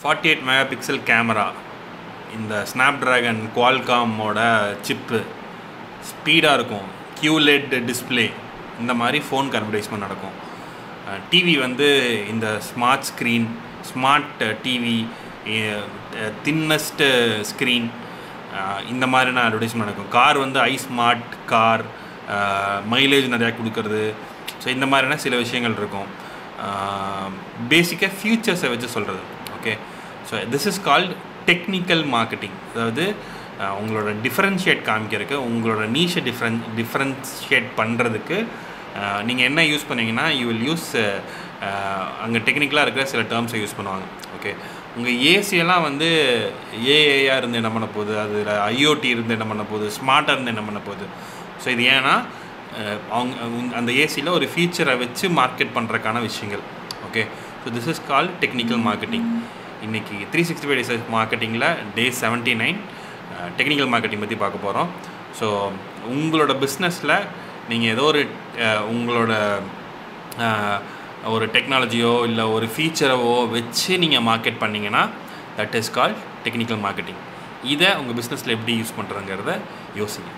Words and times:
Forty 0.00 0.28
eight 0.30 0.44
mega 0.48 0.64
pixel 0.70 1.00
camera 1.06 1.46
இந்த 2.36 2.54
Snapdragon 2.70 3.40
குவால்காமோட 3.54 4.40
chip 4.86 5.18
ஸ்பீடாக 6.10 6.56
இருக்கும். 6.58 6.84
கியூலெட் 7.20 7.72
டிஸ்ப்ளே 7.88 8.26
இந்த 8.80 8.92
மாதிரி 9.00 9.18
ஃபோனுக்கு 9.28 9.58
அட்வர்டைஸ்மெண்ட் 9.60 10.06
நடக்கும். 10.06 10.36
டிவி 11.30 11.54
வந்து 11.64 11.88
இந்த 12.32 12.46
smart 12.68 13.08
screen 13.10 13.48
smart 13.90 14.44
TV 14.66 14.98
thinnest 16.48 17.04
screen 17.50 17.88
இந்த 18.92 19.08
மாதிரியான 19.14 19.44
அட்வர்டைஸ்மெண்ட் 19.48 19.86
நடக்கும். 19.86 20.12
கார் 20.18 20.38
வந்து 20.44 20.60
ஐ 20.70 20.76
ஸ்மார்ட் 20.86 21.34
கார் 21.54 21.84
மைலேஜ் 22.94 23.32
நிறையா 23.34 23.50
கொடுக்கறது. 23.60 24.04
ஸோ 24.62 24.68
இந்த 24.76 24.88
மாதிரியான 24.92 25.20
சில 25.26 25.34
விஷயங்கள் 25.44 25.76
இருக்கும். 25.80 26.08
பேசிக்காக 27.74 28.12
ஃபியூச்சர்ஸை 28.20 28.70
வச்சு 28.74 28.94
சொல்கிறது 28.94 29.24
okay 29.58 29.74
so 30.28 30.44
this 30.54 30.68
is 30.72 30.80
called 30.88 31.12
technical 31.50 32.04
marketing 32.16 32.56
அதாவது 32.72 33.04
உங்களோட 33.82 34.08
டிஃப்ரென்ஷியேட் 34.24 34.82
காமிக்கிறதுக்கு 34.88 35.36
உங்களோட 35.50 35.84
நீஷை 35.94 36.20
டிஃப்ரென் 36.30 36.58
டிஃப்ரென்ஷியேட் 36.80 37.68
பண்ணுறதுக்கு 37.78 38.38
நீங்கள் 39.28 39.46
என்ன 39.50 39.60
யூஸ் 39.70 39.88
பண்ணீங்கன்னா 39.88 40.26
யூ 40.40 40.44
வில் 40.50 40.66
யூஸ் 40.68 40.86
அங்கே 42.24 42.40
டெக்னிக்கலாக 42.46 42.84
இருக்கிற 42.86 43.04
சில 43.12 43.22
டேர்ம்ஸை 43.32 43.58
யூஸ் 43.62 43.76
பண்ணுவாங்க. 43.78 44.04
ஓகே 44.36 44.50
உங்கள் 44.96 45.18
ஏசியெல்லாம் 45.32 45.84
வந்து 45.86 46.08
ஏஏஆர் 46.94 47.42
இருந்து 47.42 47.60
என்ன 47.60 47.70
பண்ண 47.76 47.86
போகுது? 47.96 48.12
அதில் 48.24 48.50
ஐஓடி 48.74 49.08
இருந்து 49.14 49.34
என்ன 49.36 49.46
பண்ண 49.50 49.64
போகுது? 49.72 49.86
ஸ்மார்ட்டாக 49.98 50.36
இருந்து 50.36 50.52
என்ன 50.54 50.64
பண்ண 50.68 50.80
போகுது? 50.88 51.06
ஸோ 51.62 51.68
இது 51.74 51.84
ஏன்னா 51.96 52.14
அவங்க 53.16 53.34
அந்த 53.80 53.90
ஏசியில் 54.02 54.34
ஒரு 54.38 54.46
ஃபீச்சரை 54.52 54.94
வச்சு 55.04 55.26
மார்க்கெட் 55.40 55.74
பண்ணுறக்கான 55.78 56.22
விஷயங்கள். 56.28 56.64
Okay 57.08 57.24
so 57.62 57.74
this 57.76 57.90
is 57.92 58.02
call 58.10 58.28
technical 58.44 58.82
marketing 58.88 59.28
இன்றைக்கி 59.86 60.16
three 60.30 60.42
sixty 60.48 60.68
five 60.68 60.78
days 60.80 61.10
மார்க்கெட்டிங்கில் 61.16 61.66
day 61.96 62.04
seventy 62.20 62.54
nine 62.62 62.78
technical 63.58 63.90
marketing 63.92 64.22
பற்றி 64.24 64.36
பார்க்க 64.36 64.64
போகிறோம் 64.64 64.88
ஸோ 65.38 65.46
உங்களோட 66.14 66.52
பிஸ்னஸில் 66.64 67.14
நீங்கள் 67.68 67.92
ஏதோ 67.94 68.04
ஒரு 68.12 68.22
உங்களோட 68.94 69.32
ஒரு 71.34 71.46
டெக்னாலஜியோ 71.54 72.12
இல்லை 72.28 72.44
ஒரு 72.56 72.66
ஃபீச்சரவோ 72.74 73.34
வச்சு 73.56 73.92
நீங்கள் 73.98 74.26
மார்க்கெட் 74.30 74.60
பண்ணிங்கன்னா 74.62 75.02
that 75.58 75.76
is 75.80 75.92
call 75.98 76.14
technical 76.44 76.82
marketing 76.86 77.22
இதை 77.74 77.88
உங்கள் 78.00 78.18
பிஸ்னஸில் 78.20 78.54
எப்படி 78.56 78.74
யூஸ் 78.80 78.96
பண்ணுறங்கிறத 78.98 79.52
யோசிங்க. 79.96 80.30